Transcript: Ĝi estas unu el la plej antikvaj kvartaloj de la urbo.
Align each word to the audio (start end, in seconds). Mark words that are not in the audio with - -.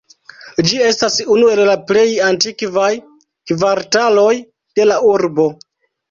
Ĝi 0.67 0.77
estas 0.91 1.17
unu 1.33 1.49
el 1.55 1.59
la 1.67 1.75
plej 1.91 2.05
antikvaj 2.27 2.87
kvartaloj 3.51 4.31
de 4.79 4.87
la 4.89 4.97
urbo. 5.11 5.47